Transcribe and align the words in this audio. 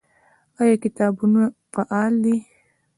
آیا 0.59 0.75
کتابتونونه 0.83 1.45
فعال 1.73 2.13
دي؟ 2.23 2.35